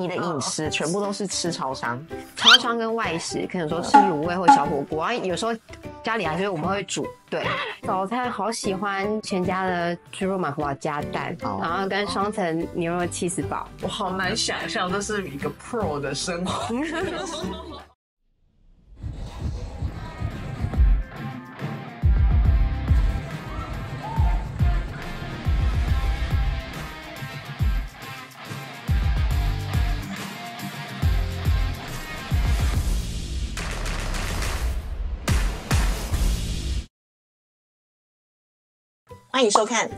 [0.00, 2.02] 你的饮食全部都是吃超商，
[2.34, 5.52] 超商跟外食，可能说吃卤味或小火锅啊，有时候
[6.02, 7.06] 家里还是我们会煮。
[7.28, 7.46] 对，
[7.82, 13.68] 早餐好喜欢全家的猪肉麻花加蛋，然后跟双层牛肉气死堡。
[13.82, 16.74] 我好难想象这是一个 pro 的生活。
[39.32, 39.88] 欢迎收看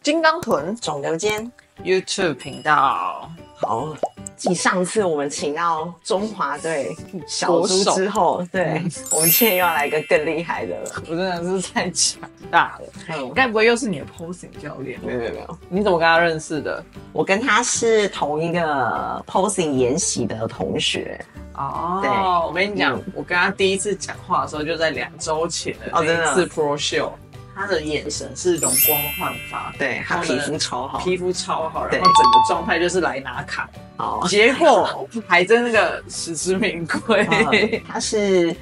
[0.00, 1.50] 金刚臀肿瘤间
[1.82, 3.28] YouTube 频道。
[3.56, 3.96] 好，
[4.36, 6.94] 继上次我们请到中华队
[7.26, 10.90] 小猪之后，对我们现在又要来一个更厉害的了。
[11.08, 14.98] 我真的是太强大了，嗯，该不会又是你的 posing 教练？
[15.04, 16.82] 没有没有没有，你怎么跟他认识的？
[17.12, 21.20] 我跟他是同一个 posing 研习的同学。
[21.54, 27.10] 哦，对我跟你讲嗯，我跟他第一次讲话的时候，就在两周前的哦真的那一次 Pro Show，
[27.58, 37.26] 他的眼神是容光焕发，对他皮肤超好，皮肤超好，对然后整个状态就是来拿卡，好，结果还真那个实至名归。
[37.28, 38.54] 嗯他是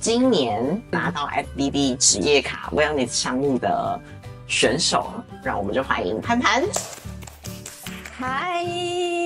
[0.00, 4.00] 今年拿到 FBB 职业卡 Wellness 项目的
[4.46, 6.64] 选手，让我们就欢迎潘潘。
[8.18, 8.64] 嗨，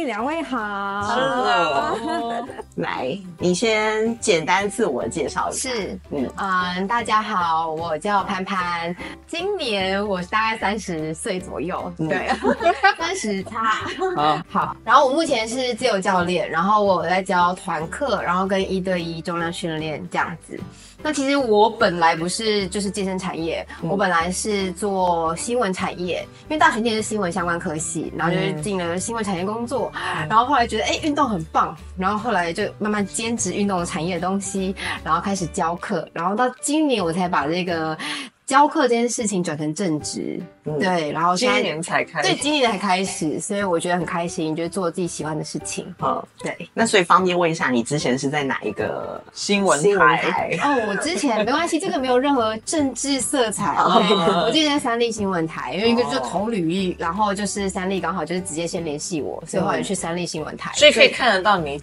[0.05, 0.59] 两位好。
[0.59, 2.45] 哦
[2.77, 5.69] 来，你先简单自我介绍一下。
[5.71, 8.95] 是，嗯，嗯，大家好，我叫潘潘，
[9.27, 12.09] 今年我大概三十岁左右，嗯。
[12.09, 12.31] 对，
[12.99, 13.83] 三十差。
[14.17, 20.59] 好，好，然后我目前是自由教练，然后我有在教团课，然后跟一对一重量训练这样子。
[21.05, 29.91] 那其实我本来不是就是健身产业，我本来是做新闻产业，因为大学念的是新闻相关科系，然后就是进了新闻产业工作，
[30.29, 34.75] 然后后来觉得哎运动很棒，然后后来就慢慢兼职运动产业的东西，
[35.05, 37.97] 然后开始教课，然后到今年我才把这个
[38.45, 45.87] 教课这件事情转成正职，嗯对，然后今年才开对，始，今年才开始，所以我觉得很开心，就是做自己喜欢的事情。
[46.03, 50.59] 嗯，对，那所以方便问一下，你之前是在哪一个新闻台。
[50.63, 53.75] 哦，我之前没关系，这个没有任何政治色彩。
[53.79, 54.15] OK，
[54.45, 60.73] 我之前在三立新闻台，因为一个就是投履历，然后就是三立刚好就是直接先联系我，所以后来就去三立新闻台。
[60.75, 61.81] 所以可以看得到你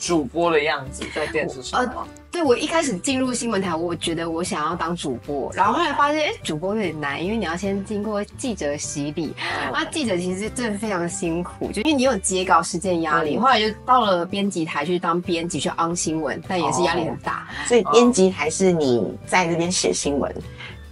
[0.00, 2.06] 主播的样子在电视上吗？
[2.32, 9.34] 对我一开始进入新闻台，我觉得我想要当主播，然后后来发现，哎，主播有点难，因为你要先经过记者洗礼，
[9.72, 13.36] 那记者其实真的非常辛苦，就因为你有截稿时间压力。
[13.36, 17.46] 嗯后来就到了编辑台去当编辑，去昂新闻，但也是压力很大。
[17.66, 20.34] 所以编辑还是你在那边写新闻？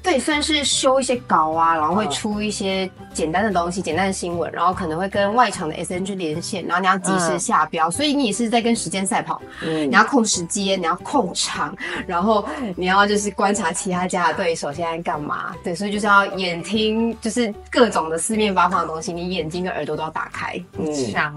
[0.08, 9.38] 对，算是修一些稿啊，然后会出一些简单的东西、简单的新闻，然后可能会跟外场的 SNG 连线，然后你要及时下标，所以你也是在跟时间赛跑。
[9.62, 11.76] 嗯你要控时间，你要控场，
[12.06, 12.42] 然后
[12.74, 15.54] 你要就是观察其他家的对手现在干嘛。
[15.62, 20.58] 对，所以就是要眼听，就是各种的四面八方的东西，你眼睛跟耳朵都要打开。
[20.78, 21.36] 嗯，这样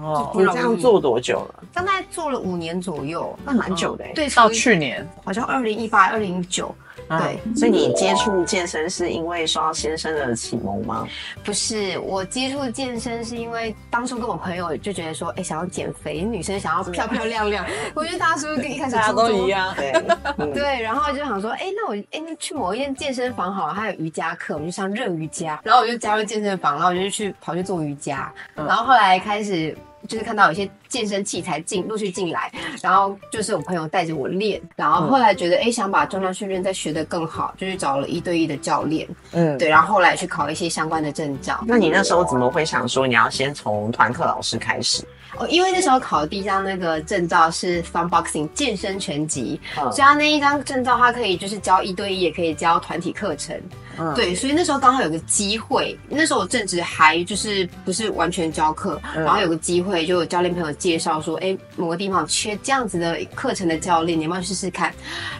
[0.80, 1.64] 做多久了？
[1.74, 6.74] 大概做了五年左右，那蛮久的欸对，到去年，好像二零一八、二零一九，
[7.18, 7.54] 对。
[7.54, 11.06] 所以你接触健身是因为受到先生的启蒙吗？
[11.44, 17.64] 不是，我接触健身是因为当初跟我朋友就觉得说，哎、想要减肥，女生想要漂漂亮亮。
[17.94, 19.48] 我觉得大家是不是跟一开始大家都一？
[19.48, 19.74] 样。
[19.76, 19.92] 对，
[20.38, 29.76] 嗯 对，然后就想说，哎、那我哎、那去某一间健身房好了，它有瑜伽课，我们就上热瑜伽，然后我就加入健身房，然后我就去跑去做瑜伽，嗯然后后来开始。
[30.08, 32.52] 就是看到有些健身器材进陆续进来，
[32.82, 41.62] 然后就是我朋友带着我练，然后后来觉得哎、想把重量训练再学得更好，就去找了一对一的教练，嗯，对，然后后来去考一些相关的证照。
[41.66, 45.04] 那你那时候怎么会想说你要先从团课老师开始？
[45.38, 53.58] 哦，因为那时候考的第一张那个证照是 Fun Boxing 健身拳击，嗯所以他那一张证照，它可以就是教一对一，也可以教团体课程。
[53.98, 64.92] 嗯对，所以那时候刚好有个机会，那时候我正值还就是不是完全教课，嗯然后有个机会，就有教练朋友介绍说，哎，某个地方缺这样子的课程的教练，你要不要试试看？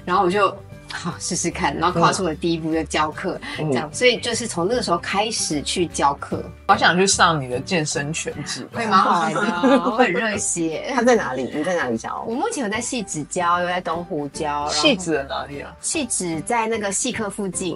[0.05, 0.55] 然后我就。
[0.95, 8.63] 好，试试看，然后跨出我的第一步就教课，嗯这样，所以就是从那个时候开始去教课，好想去上你的健身拳击。
[8.71, 9.41] 会蛮好玩的，
[9.87, 10.93] 我很热血。
[10.95, 11.51] 他在哪里？
[11.55, 12.23] 你在哪里教？
[12.29, 14.47] 我目前有在戏子教，有在东湖教。
[14.47, 15.75] 然后戏子在哪里啊？
[15.81, 17.75] 戏子在那个戏客附近。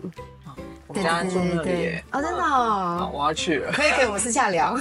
[0.89, 2.05] 我家住那里耶。
[2.13, 3.11] 哦，真的。
[3.13, 3.73] 我要去了。
[3.73, 4.77] 可以，可以，我们私下聊。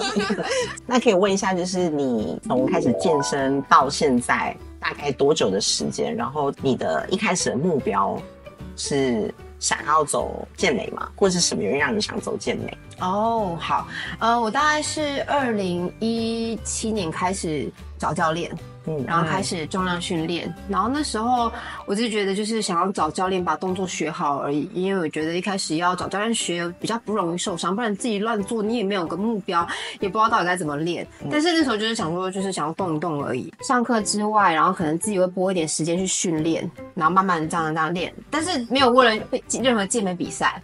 [0.86, 6.14] 那可以问一下，就是你从开始健身到现在大概多久的时间？
[6.14, 8.20] 然后你的一开始的目标
[8.76, 11.08] 是想要走健美吗？
[11.16, 12.78] 或是什么原因让你想走健美？
[13.00, 13.86] 哦，好，
[14.18, 18.50] 呃，我大概是二零一七年开始找教练，
[18.88, 21.52] 嗯然后开始重量训练，然后那时候
[21.86, 29.66] 我就觉得就是想要找教练把动作学好而已，因为我觉得一开始要找教练学比较不容易受伤，不然自己乱做你也没有个目标，
[30.00, 31.06] 也不知道到底该怎么练。
[31.30, 33.52] 但是那时候就是想说，就是想要动一动而已。
[33.60, 39.24] 上课之外，然后可能自己会拨一点时间去训练，然后慢慢的这样这样练，但是没有为了
[39.62, 40.62] 任何健美比赛。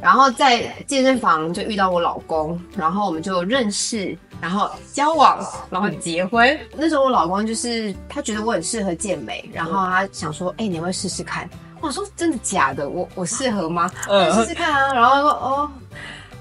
[0.00, 5.38] 然后在健身房就遇到我老公，然后我们就认识，然后交往，
[5.70, 6.58] 然后结婚。
[6.76, 11.48] 那时候我老公就是他觉得我很适合健美，然后他想说，哎、你要不要试试看？
[11.80, 12.88] 我说真的假的？
[12.88, 13.90] 我我适合吗？
[14.08, 14.94] 嗯嗯，试试看啊。
[14.94, 15.70] 然后他说哦。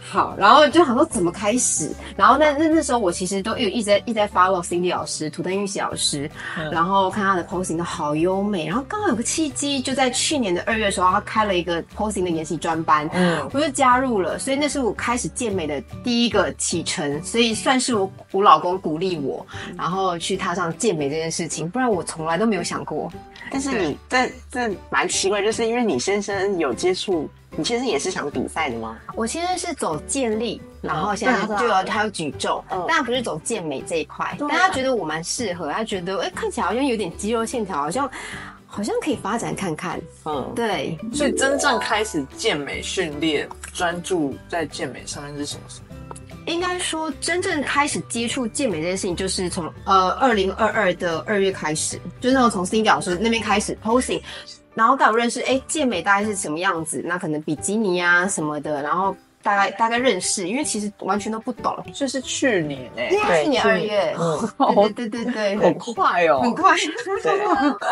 [0.05, 6.29] 好，然后就想说怎么开始，然后那那那时候我其实都有一直在一直在 follow Cindy 老师、土登玉玺老师，
[6.71, 19.45] 然后看他的 posing 都好优美，然后刚好有个契机，就在去年的二月的时候，他开了一个 posing 的研习专班，嗯我就加入了，所以那是我开始健美的第一个启程，所以算是我我老公鼓励我，
[19.77, 23.11] 然后去踏上健美这件事情，不然我从来都没有想过。
[23.49, 28.97] 但是你这这蛮奇怪，就是因为你先生有接触，你其实也是想比赛的吗？
[29.15, 38.09] 我其实是走健力，然后现在就有他有举重，嗯但他不是走健美这一块，但他觉得我蛮适合，他觉得哎、看起来好像有点肌肉线条，好像
[38.65, 40.01] 好像可以发展看看。
[40.25, 45.95] 嗯，对，所以真正开始健美训练，专注在健美上面是什么时候？
[46.45, 54.21] 应该说真正开始接触健美这件事情，就是从呃二零二二的二月开始，就是那种从 Cindy 老师那边开始 posing。
[54.75, 57.01] 然后刚好认识，哎，健美大概是什么样子？
[57.05, 61.75] 那可能比基尼啊什么的，然后大概大概认识，因为其实完全都不懂。
[61.93, 63.09] 这是去年哎、
[63.43, 66.75] 去年二月，嗯对对对对很， 快哦、很快，
[67.21, 67.31] 对，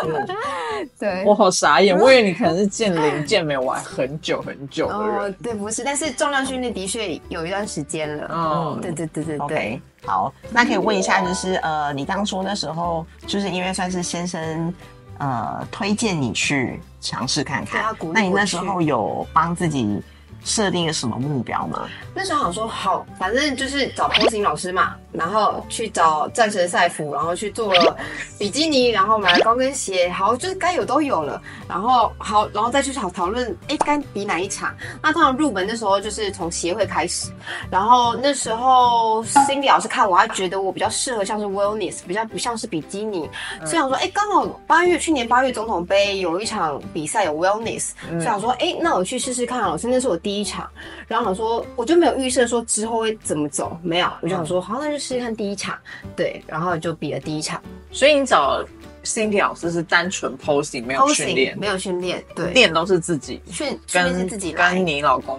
[0.02, 1.24] 嗯， 对。
[1.24, 8.28] 我好傻眼，我以为你可能是健龄健美玩很久很久的哦人。，对，不是，但是重量训练的确有一段时间了。
[8.32, 14.72] 嗯，对对对对对好，那可以问一下，就是呃，你当初那时候就是因为算是先生
[15.22, 17.94] 呃推荐你去尝试看看。
[18.12, 20.02] 那你那时候有帮自己
[20.44, 21.88] 设定了什么目标吗？
[22.12, 27.96] 那时候想说好，反正就是找 posing 老师嘛，然后去找战神赛服，然后去做了
[28.38, 31.40] 比基尼，然后买了高跟鞋，好，就是该有都有了。
[31.68, 34.74] 然后好，然后再去讨讨论，哎，该比哪一场？
[35.02, 37.30] 那通常入门的时候就是从协会开始，
[37.70, 43.28] 然后那时候 Cindy 老师看我，他觉得我比较适合像是 wellness，比较不像是比基尼，
[43.60, 50.68] 所以想说，哎，刚好八月去年八月总统杯有一场比赛有 wellness，、所以想说，哎，那我去试试看老师，那是我第一场。
[51.08, 55.76] 然后想说，我就没有预设说之后会怎么走，没有，我就想说，好，那就试试看第一场，
[56.14, 57.60] 对，然后就比了第一场
[57.90, 58.64] 所以你找
[59.04, 65.38] Cindy 老师是单纯 posing 没有训练，没有训练，对，练都是自己训训练是自己来跟，你老公，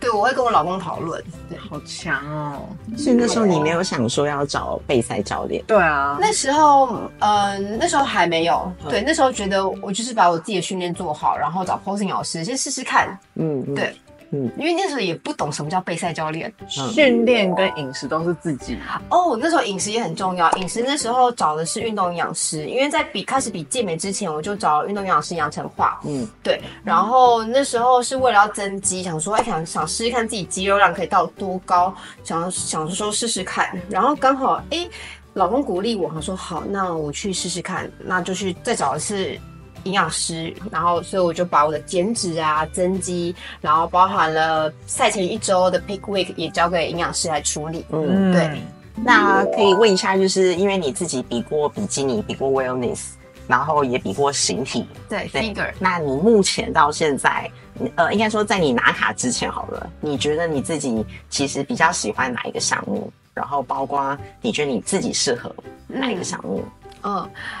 [0.00, 1.56] 对我会跟我老公讨论，对。
[1.56, 2.68] 好强哦。
[2.96, 13.96] 所以那时候你没有想说要找备赛教练，对啊，那时候，呃，那时候还没有，对，那时候觉得我就是把我自己的训练做好，然后找 posing 老师先试试看，嗯，嗯对，
[14.30, 16.52] 嗯因为那时候也不懂什么叫备赛教练。
[16.68, 18.76] 训练跟饮食都是自己。
[19.10, 34.88] 哦，那时候饮食也很重要，饮食那时候找的是运动营养师，因为在比开始比健美之前，我就找运动营养师杨成化，嗯，对，然后那时候是为了要增肌，想说哎想想试试看自己肌肉量可以到多高，想想说试试看，然后刚好哎
[35.34, 39.38] 老公鼓励我，他说好，那我去试试看，那就去再找一次。
[39.84, 47.84] 营养师，然后所以我就把我的减脂啊、增肌，然后包含了赛前一周的 pick week 也交给营养师来处理。
[47.90, 48.60] 嗯，对，
[48.96, 53.00] 那可以问一下，就是因为你自己比过比基尼，比过 wellness，
[53.46, 55.72] 然后也比过形体，对对 figure。
[55.78, 57.50] 那你目前到现在，
[57.96, 63.12] 呃，应该说在你拿卡之前好了，你觉得你自己其实比较喜欢哪一个项目？
[63.34, 65.52] 然后包括你觉得你自己适合
[65.88, 66.62] 哪一个项目？
[66.83, 66.83] 嗯，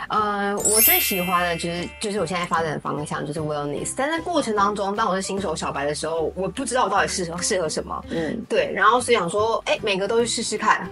[0.08, 10.88] 呃，我最喜欢的就是就是我现在发展的方向就是 wellness，但在过程当中，当我是新手小白的时候，我不知道我到底适合适合什么，嗯，对，然后所以想说，哎，每个都去试试看。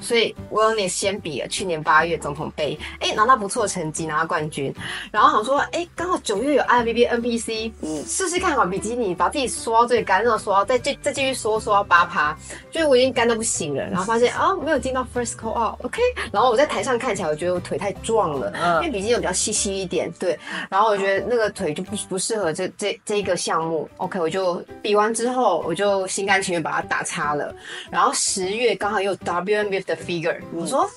[0.00, 4.74] 所以 wellness 先比了，去年八月总统杯，哎，拿到不错的成绩，拿到冠军。
[5.10, 12.36] 然后想说，哎，刚好九月有 IFBB NPC，嗯，试试看好比基尼，把自己缩到最干，然后缩到再再再继续缩缩到八趴，
[12.70, 13.82] 就是我已经干到不行了。
[13.84, 16.00] 然后发现啊，没有进到 first call out，OK、
[16.32, 20.38] 然后我在台上看起来，我觉得我腿太壮了，嗯因为比基尼比较细细一点，对。
[20.68, 27.54] 然后我觉得那个腿就不不适合这这这一个项目，OK，我就比完之后，我就心甘情愿把它打叉了。
[27.90, 30.88] 然后十月刚好又有 WNBF 的 figure，我说。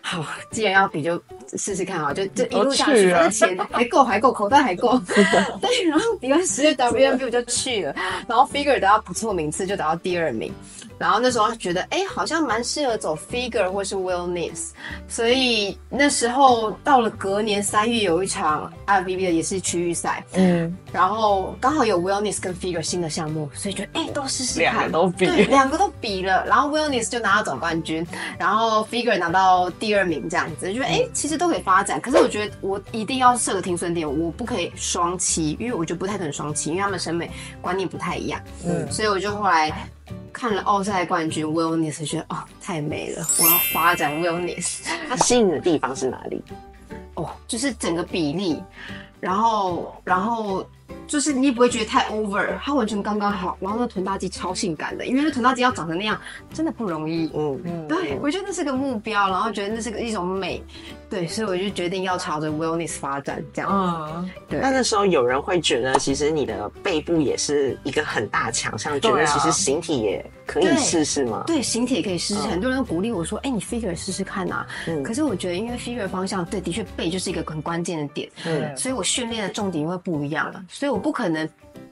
[0.00, 1.20] 好，既然要比就
[1.56, 4.98] 试试看啊，就就一路下去，都去了反正钱还够，还够，口袋还够。
[5.60, 7.94] 对，然后比完十月 WNB 我就去了，
[8.28, 10.52] 然后 figure 得到不错名次，就得到第二名。
[10.96, 14.68] 然后那时候觉得，哎，好像蛮适合走 figure 或是 wellness，
[15.08, 25.26] 所以那时候到了隔年三月有一场 IFBB 的也是区域赛，嗯，然后刚好有 wellness 跟 figure 新的项目，所以觉得哎都试试两看，个都比。
[25.26, 28.06] 对，两个都比了，然后 wellness 就拿到总冠军，
[28.38, 39.72] 然后 figure 拿到第二名这样子，就觉得哎其实都可以发展，可是我觉得我一定要设个停损点，我不可以双期，因为我觉得不太可能双期，因为他们审美观念不太一样，嗯，所以我就后来。
[40.34, 44.80] 看了奥赛冠军 Willness，觉得哦太美了，我要发展 Willness。
[45.08, 46.42] 它吸引的地方是哪里？
[47.14, 48.60] 哦，就是整个比例，
[49.20, 50.66] 然后然后
[51.06, 53.56] 就是你也不会觉得太 over，它完全刚刚好。
[53.60, 56.20] 然后那臀大肌超性感的，因为那臀大肌要长成那样
[56.52, 57.30] 真的不容易。
[57.34, 60.62] 嗯，嗯，对，我觉得那是个目标，然后觉得那是个一种美，
[61.08, 63.70] 对，所以我就决定要朝着 wellness 发展这样。
[63.70, 64.60] 嗯，对。
[64.60, 71.44] 那那时候有人会觉得，其实你的背部也是一个很大强项，觉得其实形体也可以试试吗？
[71.46, 72.50] 对，形体也可以试试，嗯。
[72.50, 75.02] 很多人都鼓励我说：“哎、你 figure 试试看啊、嗯。
[75.02, 78.76] 可是我觉得，因为 figure 方向，对，的确背就是一个很关键的点，嗯。
[78.76, 81.48] 所以我训练的重点会不一样了，所以我不可能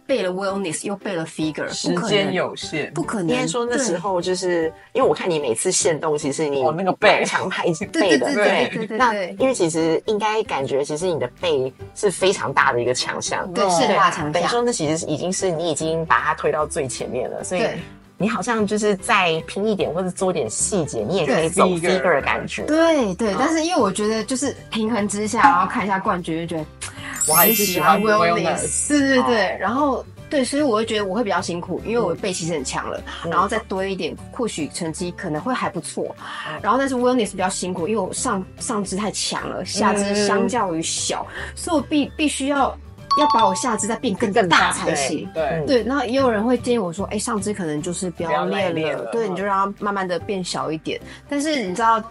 [0.06, 3.28] 背了 wellness 又背了 figure，时间有限，不可能。
[3.28, 7.08] 应该说那时候就是因为我看你每次限动，其实你我那个背。
[7.08, 8.86] 蛮常拍对背的，对对对对。
[8.86, 17.78] 对那因为其实应该感觉，其实你的背是非常大的一个强项，对是很大强等于说，那其实已经是你已经把它推到最前面了，所以对
[18.22, 22.62] 你好像就是再拼一点或者做点细节，你也可以对走 figure 的感觉。
[22.62, 23.34] 对对。
[23.36, 26.66] 但是因为我觉得就是平衡之下，然后看一下冠军，就觉得
[27.28, 28.88] 我还是喜欢 wellness。
[28.88, 36.14] 对对对，哦然后对，所以我会觉得我会比较辛苦，因为我背其实很强了，然后再多一点，或许成绩可能会还不错。
[36.62, 42.74] 然后但是 wellness 比较辛苦，因为我上上肢太强了，下肢相较于小，所以我必必须要
[43.20, 45.28] 要把我下肢再变更大才行。
[45.34, 51.00] 对，对，那也有人会建议我说，哎、上肢可能就是不不要要练练了了，对，嗯你就让它慢慢的变小一点。
[51.28, 52.02] 但是你知道，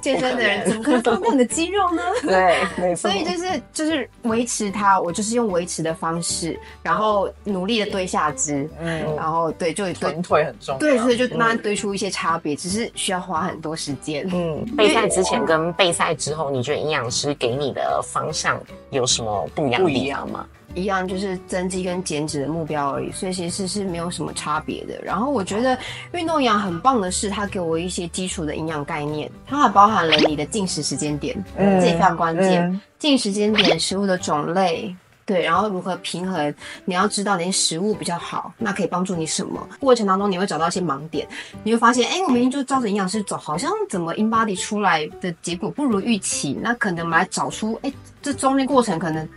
[0.00, 2.02] 健身的人怎么可能放掉你的肌肉呢？
[2.22, 10.78] 对，没错所以就是就是维持它，我就是用维持的方式，然后努力的堆下肢，嗯，然后对，就堆臀腿很重要。
[10.78, 14.28] 对，所以就慢慢堆出一些差别，只是需要花很多时间。
[14.32, 18.60] 嗯，备赛之前跟备赛之后，你觉得营养师给你的方向
[18.90, 20.46] 有什么不一样的地方吗？
[20.74, 25.00] 一样就是增肌跟减脂的目标而已，所以其实是没有什么差别的。
[25.02, 25.78] 然后我觉得
[26.12, 32.62] 运动营养很棒的是，它给我一些基础的营养概念，它还包含了你的进食时间点，嗯这也非常关键。
[32.70, 34.94] 嗯进食时间点、食物的种类。
[35.24, 36.52] 对，然后如何平衡？
[36.84, 39.64] 你要知道哪些食物比较好，那可以帮助你什么？
[39.78, 41.26] 过程当中你会找到一些盲点，
[41.62, 46.58] 你会发现，哎，我明明就照着营养师走，好像怎么 in body 出来的结果不如预期。
[46.60, 49.28] 那可能我们来找出，哎，这中间过程可能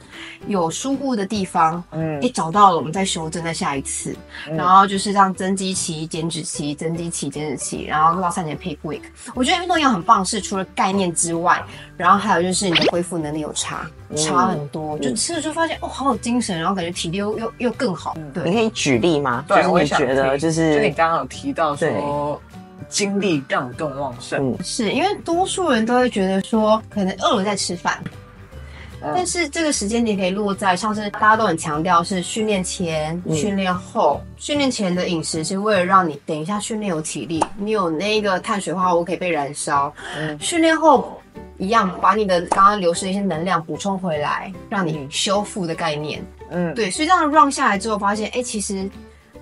[0.47, 4.15] 有疏忽的地方，嗯一找到了，我们再修正，在下一次。
[4.45, 9.01] 然后就是让增肌期、减脂期、增肌期、减脂期，然后到三年 peak week。
[9.33, 11.63] 我觉得运动营养很棒，是除了概念之外，
[11.97, 14.97] 然后还有就是你的恢复能力有差，差很多。
[14.99, 18.15] 就吃了就发现哦，好有精神，然后感觉体力又又又更好。
[18.33, 19.43] 对你，可以举例吗？
[19.47, 22.39] 对，就是你我也觉得就是就你是刚刚有提到说
[22.87, 27.99] 精力让你更旺盛，嗯是因为多数人都会觉得说，可能饿了再吃饭。
[29.13, 34.21] 但是这个时间点可以落在，像是大家都很强调是训练前、嗯训练后。
[34.37, 39.93] 训练前的饮食是为了让你等一下训练有体力，你有那个碳水化合物可以被燃烧。
[40.17, 41.21] 嗯训练后
[41.57, 46.23] 一样把你的刚刚流失的一些能量补充回来，让你修复的概念。
[46.51, 48.87] 嗯，对，所以这样 run 下来之后，发现哎、诶其实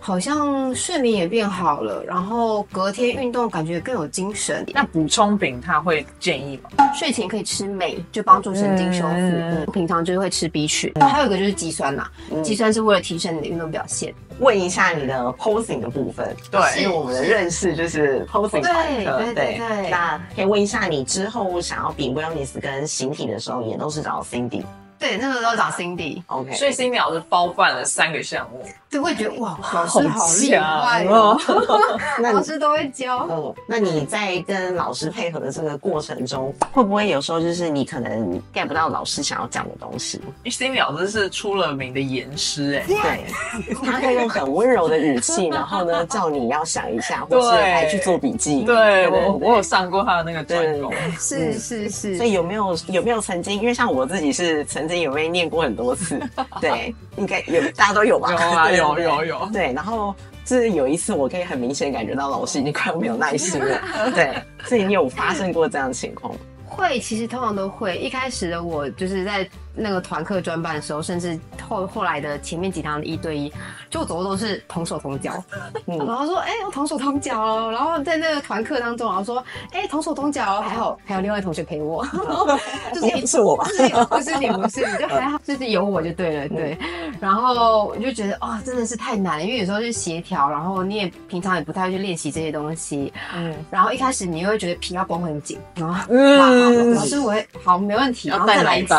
[0.05, 4.65] 好像睡眠也变好了，然后隔天运动感觉更有精神。
[4.74, 6.69] 那补充饼他会建议吗？
[6.93, 9.13] 睡前可以吃镁，就帮助神经修复。
[9.13, 12.12] 嗯嗯平常就是会吃 B 群，还有一个就是肌酸啦，
[12.43, 14.13] 肌酸是为了提升你的运动表现。
[14.39, 24.63] 问一下你的 posing 的部分，对因为我们的认识就是 posing 对对对那可以问一下你之后想要比 wellness 跟形体的时候，也都是找 Cindy。
[25.03, 31.38] 对，那个时候找 Cindy，OK，所以 Cindy 老师包办了三个项目，对，会觉得哇，老师好厉害强哦。
[32.31, 33.27] 老师都会教。
[33.29, 40.22] 嗯，那你在跟老师配合的这个过程中，会不会有时候就是你可能 get 不到老师想要讲的东西？
[40.24, 47.74] 因为新鸟这是出了名的严师哎，对，他会用很温柔的语气，然后呢叫你要想一下，或是对。
[47.74, 48.62] 来去做笔记。
[48.62, 53.60] 对我我有上过他的那个专攻，是是是，所以有没有有没有曾经？
[53.60, 56.19] 因为像我自己是曾经有被念过很多次，
[56.62, 58.31] 对，应该有大家都有吧？
[58.31, 60.13] 有啊 有有有对，然后
[60.45, 63.81] 就是有一次，我可以很明显感觉到老师已经快要没有耐心了。
[64.15, 64.33] 对，
[64.65, 66.39] 所以你有发生过这样的情况吗？
[66.65, 67.97] 会，其实通常都会。
[67.97, 73.51] 一开始的我就是在那个团课专班的时候，甚至后后来的前面几堂的一对一，
[73.89, 75.44] 就我走的都是同手同脚。
[75.88, 75.98] 嗯。
[75.98, 77.72] 然后说，哎、我同手同脚哦。
[77.72, 82.06] 然后在那个团课当中，然后说，哎、同手同脚哦，还好还有另外同学陪我，
[82.94, 83.65] 就是也不是我吧？
[84.10, 86.77] 不是你不是你就还好， 就是有我就对了，对。
[87.20, 96.94] 然后我就觉得哦，真的是太难了，因为有时候是协调，然后你也平常也不太会去练习这些东西，嗯，然后一开始你会觉得皮要绷很紧，然后嗯。
[96.94, 98.94] 老师我会好没问题，然后再来一次，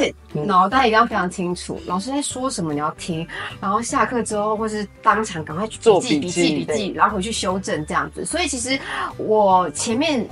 [0.00, 3.26] 对，脑袋一定要非常清楚，老师在说什么你要听，
[3.60, 8.24] 然后下课之后或是当场赶快去做笔记笔记笔记笔记，然后回去修正这样子。
[8.24, 8.78] 所以其实
[9.16, 10.28] 我前面。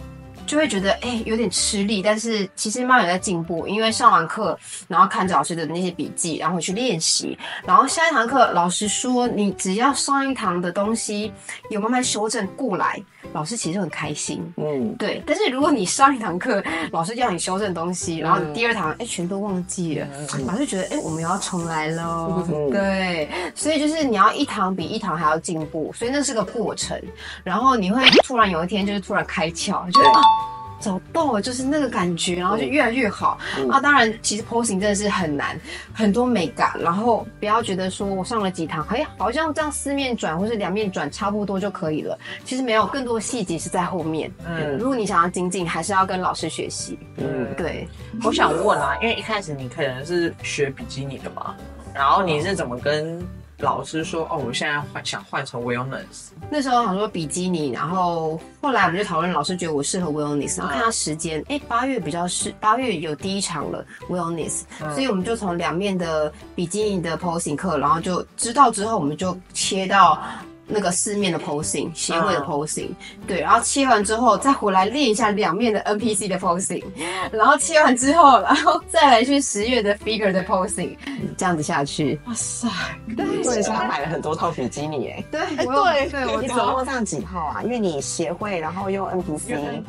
[0.46, 4.58] 就会觉得哎、有点吃力，但是其实慢慢有在进步，因为上完课，
[4.88, 11.30] 然后看着老师的那些笔记，然后回去练习，然后下一堂课老师说你只要上一堂的东西
[11.68, 12.98] 有慢慢修正过来，
[13.32, 14.42] 老师其实很开心。
[14.56, 20.06] 嗯，对，但是如果你上一堂课， 老师叫你修正东西，然后你第二堂哎、全都忘记了，
[20.46, 22.44] 老师觉得哎、我们又要重来喽。
[22.48, 27.00] 嗯对，所以就是你要一堂比一堂还要进步，所以那是个过程。
[27.44, 30.20] 然后你会突然有一天就是突然开窍，觉得啊。
[30.80, 33.38] 找到了，就是那个感觉，然后就越来越好。
[33.70, 35.58] 啊，当然，其实 posing 真的是很难，
[35.92, 36.72] 很多美感。
[36.80, 42.18] 然后不要觉得说我上了几堂，哎，好像这样四面转或是两面转差不多就可以了。
[42.44, 44.30] 其实没有，更多的细节是在后面。
[44.46, 46.98] 嗯如果你想要精进，还是要跟老师学习。
[47.16, 47.88] 嗯，对，
[48.22, 51.54] 我想问啊，因为一开始你可能是学比基尼的嘛，
[51.94, 53.20] 然后你是怎么跟
[53.58, 56.28] 老师说哦，我现在换想换成 wellness？
[56.48, 64.62] 那时候想说比基尼，然后后来我们就讨论，老师觉得我适合 wellness，然后看他时间，哎、八月比较适，八月有第一场了 wellness，、
[64.94, 70.20] 所以我们就从两面的比基尼的 posing 课，然后就知道之后，我们就切到。
[70.68, 72.90] 那个四面的 posing 协会的嗯 posing，、
[73.26, 76.84] 对，然后切完之后再回来练一下两面的 NPC 的 posing，
[77.32, 80.96] 然后切完之后，然后再来去十月的 figure 的 posing，
[81.36, 82.20] 这样子下去。
[82.26, 82.68] 哇塞，
[83.42, 85.24] 所以是他买了很多套比基尼诶。
[85.30, 87.62] 对，哎我有对对我你总共上几套啊？
[87.62, 89.48] 因为你协会，然后又 NPC，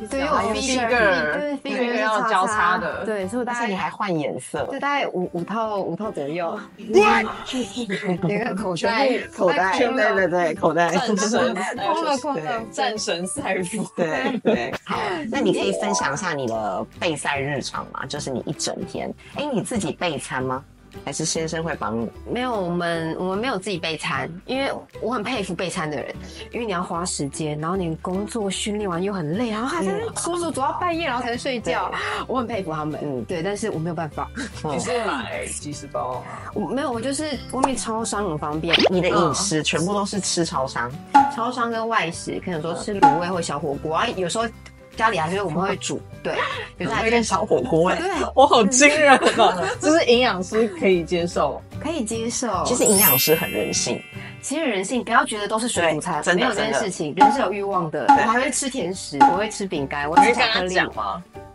[0.09, 3.05] 对，然后有有 figure，figure，对对 figure 是要交叉的。
[3.05, 4.67] 对，所以我大概你还换颜色。
[4.71, 7.23] 就，大概五五套五套左右，连
[8.45, 14.99] 个口全袋口袋，对对对，口袋，战神空了空了，战神赛服，对对， 好，
[15.31, 18.05] 那你可以分享一下你的备赛日常吗？
[18.07, 20.63] 就是你一整天，哎，你自己备餐吗？
[21.05, 22.09] 还是先生会帮你？
[22.29, 24.71] 没有，我们我们没有自己备餐，因为
[25.01, 26.15] 我很佩服备餐的人，
[26.51, 31.91] 因为你要花时间，然后你工作训练完又很累，然后还在那走走走到半夜，然后才能睡觉。
[32.27, 34.29] 我很佩服他们，嗯嗯，对，但是我没有办法，
[34.63, 36.25] 你是买即食包吗？
[36.53, 40.91] 我没有，我就是外面超商很方便，你的饮食全部都是吃超商，
[41.35, 44.45] 超商跟外食，可能说吃卤味或小火锅啊，有时候
[44.95, 46.35] 家里还是我们会煮， 对，
[46.77, 47.97] 有时候还是有点小火锅哎。
[47.97, 49.19] 对，我好惊人啊！
[49.79, 52.63] 就是营养师可以接受，可以接受。
[52.65, 54.01] 其实营养师很人性，
[54.41, 58.05] 其实人性不要觉得都是水煮餐，对真的没有这件事情，人是有欲望的。
[58.09, 60.75] 我还会吃甜食，我会吃饼干，我吃巧克力。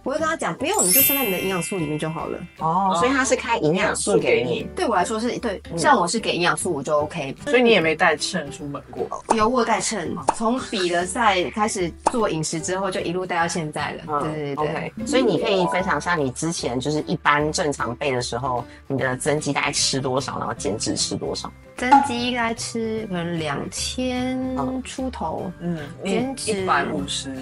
[0.05, 2.39] 我会跟他讲，不用，你就算在你的营养素里面就好了。
[2.59, 7.35] 哦，所以他是开营养素给你，对我来说是对，像我是给营养素我就 OK。
[7.47, 9.25] 所以你也没带秤出门过。
[9.35, 14.21] 有我带秤，从比了赛开始做饮食之后，就一路带到现在了。
[14.21, 21.51] 对对对所以你可以分享一下你之前就是一般正常备的时候，你的增肌大概吃多少，然后减脂吃多少？
[21.77, 27.35] 增肌应该吃可能两千嗯出头，嗯，减脂一百五十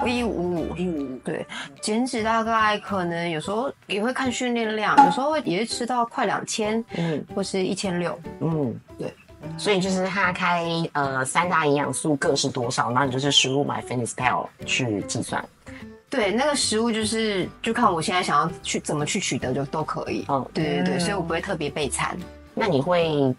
[0.00, 0.76] 我一五五。
[0.76, 1.44] 一五，对，
[1.94, 8.18] 减脂大概可能有时候也会看训练量，有时候会也是吃到快两千，嗯或是一千六。
[8.40, 9.14] 嗯，对。
[9.56, 15.44] 所以就是他开呃三大营养素各是多少，然后你就是输入 MyFitnessPal 去计算。
[16.10, 20.24] 对，那个食物就是就看我现在想要去怎么去取得就都可以。
[20.28, 22.16] 嗯，对对对，嗯所以我不会特别备餐。
[22.54, 23.32] 那你会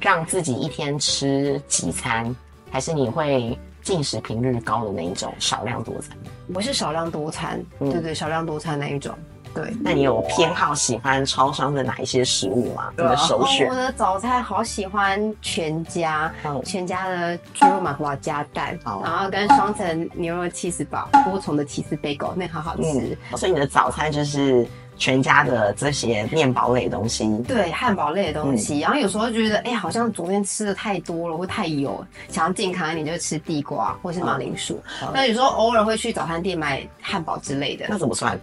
[0.00, 2.34] 让自己一天吃几餐，
[2.70, 6.16] 还是你会进食频率高的那一种少量多餐？
[6.54, 9.16] 我是少量多餐，嗯对对，少量多餐那一种。
[9.52, 12.92] 对，那你有偏好喜欢超商的哪一些食物吗？
[12.96, 13.76] 你的首选哦我？
[13.76, 23.16] 的早餐好喜欢全家，嗯全家的猪肉麻花加蛋，哦然后跟双层牛肉起司堡，多重的起司贝狗，那好好吃。
[23.32, 24.64] 嗯，所以你的早餐就是
[25.00, 27.26] 全家的这些面包类的东西。
[27.48, 34.78] 对汉堡类的东西，嗯然后有时候觉得，哎、好像昨天吃的太多了，或太油，想要健康一点，就吃地瓜或是马铃薯。
[35.02, 38.38] 嗯那有时候偶尔会去早餐店买汉堡之类的，那怎么算？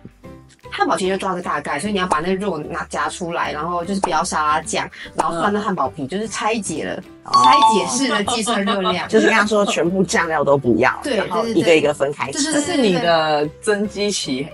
[0.69, 9.07] 汉堡其实就抓个大概，所以你要把那个肉拿夹出来，然后就是不要沙拉酱，然后放那汉堡皮，就是拆解了，拆解式的计算热量。
[9.09, 12.33] 就是跟他说全部酱料都不要，对然后一个一个分开吃。
[12.33, 14.45] 就是这是你的增肌期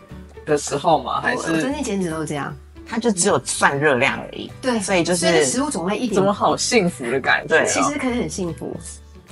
[0.45, 1.21] 的时候吗？
[1.21, 2.55] 还是进减脂都是这样。
[2.85, 4.51] 它就只有算热量而已。
[4.61, 8.75] 对，所以就是食物种类一点怎么好幸福的感觉、其实可以很幸福。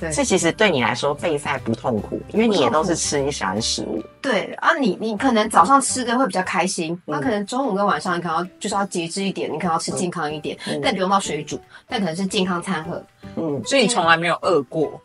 [0.00, 4.02] 对所以其实对你来说备赛不痛苦，因为你也都是吃你喜欢的食物。
[4.20, 13.00] 对啊，你你可能早上吃的会比较开心，那、嗯可能中午跟晚上你可能要就是要节制一点，你可能要吃健康一点，嗯但不用到水煮，但可能是健康餐盒。
[13.36, 15.00] 嗯，所以你从来没有饿过。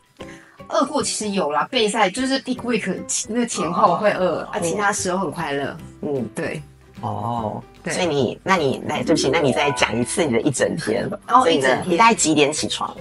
[0.68, 5.76] 饿过其实有啦，备赛就是 peak week 那个前后会饿、啊，嗯其他时候很快乐。
[6.02, 6.62] 嗯，对，
[7.00, 11.08] 哦，对所以你，那你来，对不起，那你再讲一次你的一整天。
[11.28, 12.94] 哦一整天你大概几点起床？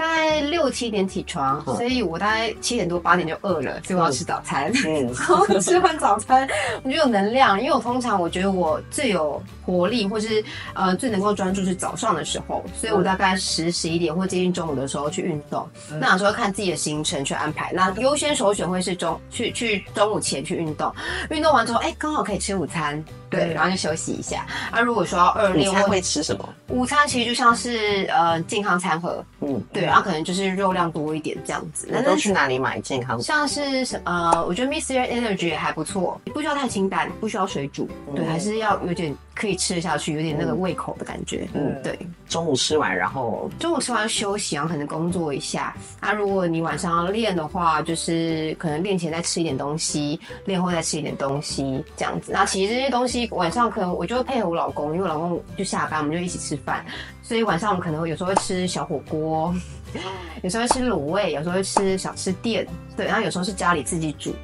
[0.00, 1.76] 大概六七点起床，嗯。
[1.76, 4.72] 所以我大概七点多八点就饿了，所以我要吃早餐。
[4.86, 5.06] 嗯。
[5.12, 6.48] 然后吃完早餐，
[6.82, 15.68] 我就有能量，因为我通常我觉得我最有活力，或是呃最能够专注是早上的时候，所以我大概十十一点或接近中午的时候去运动。
[16.00, 20.90] 那有时候看自己的行程去安排，那优先首选会是中去去中午前去运动，
[21.30, 24.44] 运动完之后，哎，刚好可以吃午餐，对，嗯然后就休息一下。
[24.70, 26.48] 啊，如果说要二午餐会吃什么？
[26.68, 31.88] 午餐，其实就像是呃健康餐盒，嗯，对，然后可能就是肉量多一点这样子。
[31.90, 33.20] 那都去哪里买健康？
[33.22, 34.94] 像是什呃，我觉得 Mr.
[35.08, 41.48] Energy 也还不错，不需要太清淡，不需要水煮，对，还是要有点可以吃得下去，有点那个胃口的感觉。
[41.54, 41.98] 嗯嗯，对。
[42.28, 45.74] 中午吃完，然后中午吃完休息，然后可能工作一下。
[45.98, 52.32] 啊，如果你晚上要练的话，就是可能练前再吃一点东西，练后再吃一点东西，这样子。
[52.32, 56.84] 那其实这些东西晚上可能我就会配合我老公，因为我老公就下班，我们就一起吃饭，
[57.22, 59.54] 所以晚上我们可能会有时候会吃小火锅，
[60.42, 64.34] 有时候会吃卤味，有时候会吃小吃店，对，然后有时候是家里自己煮。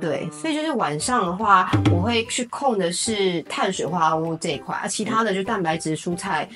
[0.00, 6.48] 对，所以就是晚上的话，我会去控的是碳水化合物这一块，啊，其他的就蛋白质、蔬菜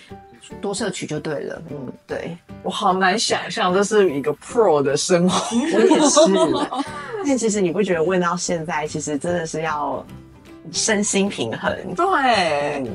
[0.60, 1.62] 多摄取就对了。
[1.70, 5.56] 嗯，对，我好难想象这是一个 pro 的生活。
[5.56, 6.20] 我也是。
[7.26, 10.04] 但其实你不觉得问到现在，其实真的是要
[10.72, 11.74] 身心平衡。
[11.94, 12.04] 对，
[12.78, 12.86] 嗯，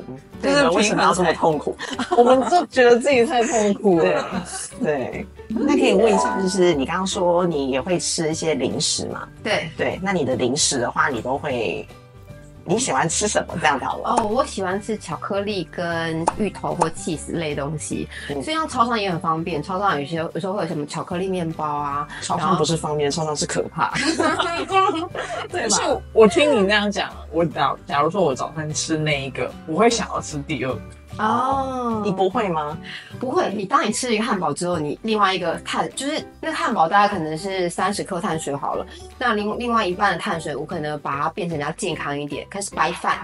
[0.41, 1.75] 就是为什么要这么痛苦？
[2.17, 4.43] 我们就觉得自己太痛苦了。
[4.83, 9.27] 对，那可以问一下，就是你刚刚说你也会吃一些零食嘛？
[9.43, 9.69] 对。
[9.77, 11.87] 对，那你的零食的话，你都会
[12.63, 13.55] 你喜欢吃什么？
[13.59, 14.09] 这样子好了。
[14.11, 19.61] 哦，我喜欢吃巧克力跟芋头或 cheese 类东西，嗯所以像超商也很方便。
[19.61, 23.91] 超商有些有时候会有什么巧克力面包啊，超商不是方便，超商是可怕。
[25.51, 25.81] 对，是
[26.13, 30.81] 我听你那样讲，我假假如说我早餐吃那一个，我会想要吃第二个。
[31.21, 32.77] 哦，你不会吗？
[33.19, 38.85] 不会，你当你吃了一个汉堡之后，你另外一个碳就是那个汉堡大概可能是三十克碳水好了，
[39.19, 43.19] 那另另外一半的碳水，我可能把它变成比较健康一点，开始白饭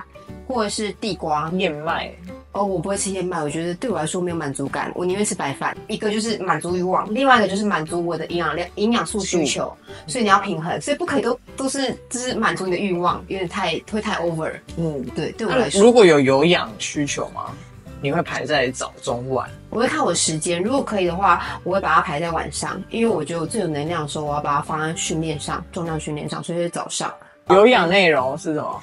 [0.47, 1.49] 或者是地瓜。
[1.53, 2.13] 燕麦，
[2.51, 5.75] 哦，我不会吃燕麦，我觉得对我来说没有满足感，我宁愿吃白饭。
[5.87, 14.51] 一个就是满足欲望，另外一个就是满足我的营养量、营养素需求，所以你要平衡，所以不可以都都是就是满足你的欲望，有点太会太 over。
[14.77, 17.53] 嗯，对，对我来说，如果有有氧需求吗？
[18.01, 19.49] 你会排在早中晚？
[19.69, 27.13] 我会看我时间，如果可以的话，我会把它排在晚上，因为我觉得我最有能量的时候，我要把它放在训练上，重量训练上，所以是早上。
[27.49, 28.81] 有氧内容是什么？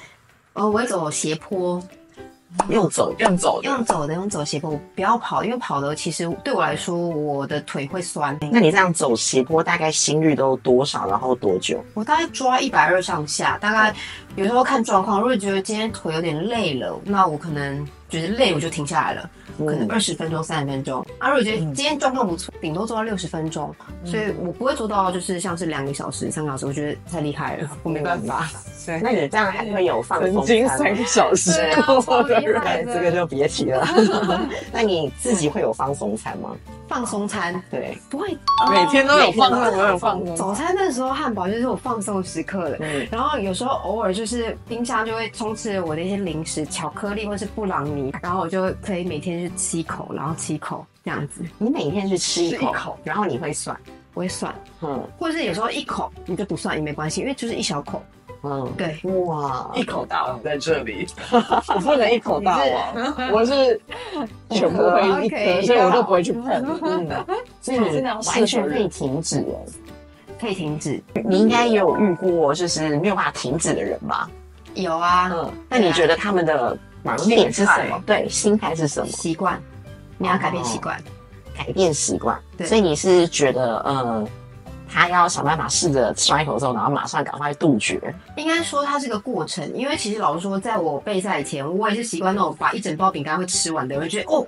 [0.53, 1.81] 哦，我会走斜坡，
[2.69, 3.25] 用走的。
[3.25, 3.67] 用走的。
[3.69, 8.37] 用走的，用走斜坡，我不要跑，因为跑的其实对我来说，我的腿会酸。
[8.51, 11.07] 那你这样走斜坡，大概心率都多少？
[11.07, 11.83] 然后多久？
[11.93, 13.93] 我大概抓一百二上下，大概
[14.35, 15.19] 有时候看状况。
[15.19, 21.05] 如果觉得今天腿有点累了，那我可能觉得累我就停下来了，可能二十分钟、三十分钟。
[21.17, 23.73] 啊，如果觉得今天状况不错，顶多做到六十分钟，
[24.05, 28.49] 所以我不会做到就是像是两个小时、三个小时，我觉得太厉害了，我没办法。
[28.85, 31.51] 对那你这样还会有放曾松餐三个小时
[32.85, 33.85] 这个就别提了。
[34.71, 36.55] 那你自己会有放松餐吗？
[36.87, 38.27] 放松餐对，不会，
[38.71, 40.35] 每天都有放松，都有放松。
[40.35, 42.77] 早餐那时候汉堡就是我放松时刻的。
[42.81, 53.75] 嗯，然后有时候偶尔就是冰箱就会充斥我的一些零食、巧克力或是布朗尼，然后我就可以每天去吃一口，然后吃一口这样子，你每天去吃一口，吃一口然后你会算，
[54.13, 58.01] 我会算，嗯或者是有时候一口你就不算也没关系，因为就是一小口。
[58.45, 63.79] 嗯，对，哇，一口大王在这里，我不能一口大王， 我是
[64.51, 66.43] 全部会一颗，所以我都不会去碰。
[66.81, 67.09] 嗯，
[67.61, 69.55] 所以你完全可以停止耶。
[70.39, 71.01] 可以停止。
[71.23, 74.29] 你应该也有遇过就是没有办法停止的人吧？
[74.73, 78.03] 有啊，嗯，那你觉得他们的盲点是什么？
[78.05, 79.07] 对，心态是什么？
[79.07, 79.57] 习惯，
[80.17, 81.01] 你要改变习惯。
[81.57, 82.37] 改变习惯。
[82.57, 84.27] 对所以你是觉得，呃，
[84.95, 88.01] 他要想办法试着吃完一口之后，然后马上赶快杜绝。
[88.37, 94.47] 应该说它是个过程，因为其实老实说，在我备赛以前，我也是习惯那种把一整包饼干会吃完的，我就觉得哦，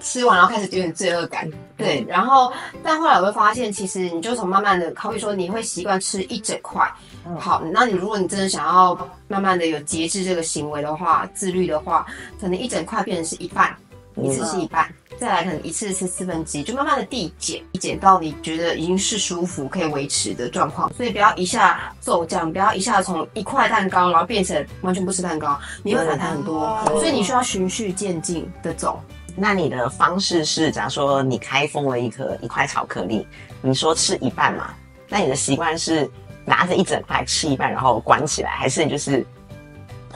[0.00, 1.46] 吃完然后开始有点罪恶感。
[1.76, 2.50] 对，然后
[2.82, 6.90] 但后来我会发现，其实你就从慢慢的，好比说你会习惯吃一整块，
[7.38, 12.06] 好，那你如果你真的想要慢慢的有节制这个行为的话，自律的话，
[12.40, 13.76] 可能一整块变成是一半，
[14.16, 20.92] 一次是一半，再来可能一次吃四分之一，就慢慢的递减，递减到你觉得已经是舒服可以维持的状况。
[20.94, 26.78] 所以不要一下骤降，不要一下从一块蛋糕然后变成完全不吃蛋糕，你会反弹很多。
[26.86, 29.00] 所以你需要循序渐进的走。
[29.34, 33.26] 那你的方式是，假如说你开封了一颗一块巧克力，
[33.60, 34.70] 你说吃一半嘛？
[35.08, 36.10] 那你的习惯是
[36.44, 39.26] 拿着一整块吃一半，然后关起来，还是你就是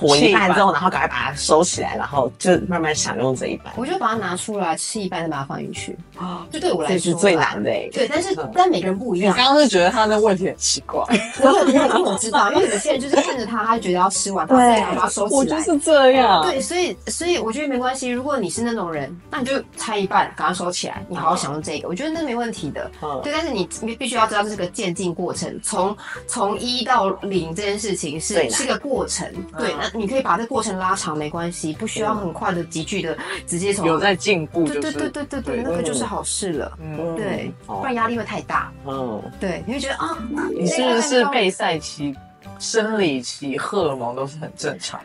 [0.01, 3.73] 破一半之后，然后赶快把它收起来，然后就慢慢享用这一半？
[3.77, 5.97] 我就把它拿出来吃一半，再把它放进去。
[6.17, 7.89] 啊，就对我来说这是最难的哎。
[7.93, 9.33] 对，但是但每个人不一样。
[9.33, 11.05] 你刚刚是觉得他的问题很奇怪？
[11.43, 15.39] 我有，因为我知道，因为有些人就是看着他，他就觉得要吃完，他再把它收起来。
[15.39, 16.43] 我就是这样。
[16.43, 18.09] 对，所以所以我觉得没关系。
[18.09, 22.91] 如果你是那种人，那你就拆一半，赶快收起来，你好好享用这个，我觉得那没问题的。
[23.03, 29.27] 嗯，对，但是你你必须要知道这是个渐进过程，从从一到零这件事情是是个过程。
[29.59, 30.71] 对，那你可以把这过程。
[30.81, 33.15] 拉长没关系，不需要很快的急剧的
[33.47, 36.79] 直接从有在进步，对对对对对对，那个就是好事了。
[36.81, 38.73] 嗯，对，不然压力会太大。
[38.87, 40.17] 嗯，对，你会觉得啊，
[40.57, 42.15] 你是不是备赛期、
[42.59, 44.99] 生理期、荷尔蒙都是很正常？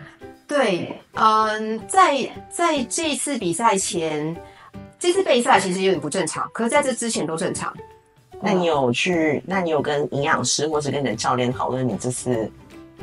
[0.48, 2.18] 对，嗯，在
[2.50, 4.34] 在这次比赛前，
[4.98, 7.76] 这次备赛其实有点不正常，可是在这之前都正常。
[8.40, 9.44] 那你有去？
[9.46, 12.50] 那你有跟营养师或是跟你的教练讨论你这次？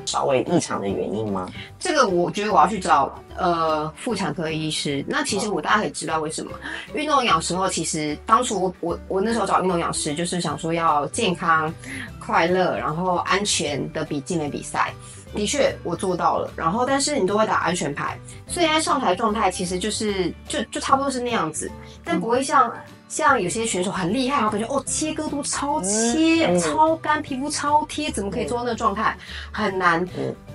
[0.06, 1.48] 稍微异常的原因吗？
[1.78, 5.04] 这个我觉得我要去找呃妇产科医师。
[5.08, 6.50] 那其实我大家也知道为什么
[6.94, 11.72] 运动养时候，其实当初我我我那时候找运动养师，就是想说要健康、
[12.18, 14.92] 快乐，然后安全的比健美比赛。
[15.34, 21.70] 的确我做到了，然后但是你都会打安全牌，所以在上台状态其实就是就就差不多是那样子，
[22.04, 22.70] 但不会像。
[23.12, 29.14] 像有些选手很厉害，然后感觉哦切割度超切、超干，皮肤超贴，怎么可以做到那个状态？
[29.52, 30.08] 很难。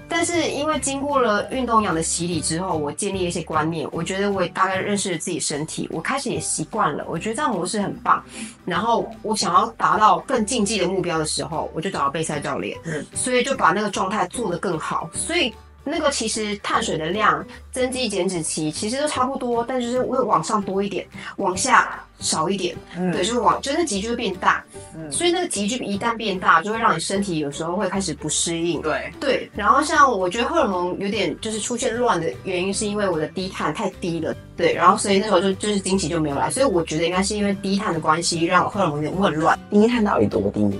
[0.09, 7.05] 但是因为经过了运动养的洗礼之后，我建立一些观念，我觉得我也大概认识了自己身体，我开始也习惯了。
[7.07, 8.23] 我觉得这样模式很棒。
[8.65, 15.07] 然后我想要达到更竞技的目标的时候，我就找到备赛教练，嗯，所以就把那个状态做得更好。
[15.13, 15.53] 所以。
[15.89, 22.75] 那个其实碳水的量，增肌减脂期其实都差不多，但就是会往上多一点，往下少一点。
[22.97, 24.63] 嗯，对，就是往，就那急剧会变大。
[24.95, 28.81] 嗯，所以那个集距一旦变大，就会让你身体有时候会开始不适应。
[28.81, 34.35] 对对，然后像我觉得荷尔蒙有点就是出现乱的原因，是因为我的低碳太低了。
[34.55, 39.57] 对，然后所以那时候就就是经期就没有来，所以我觉得应该是因为低碳的关系，让荷尔蒙有点混乱。
[39.69, 40.79] 低碳到底多低？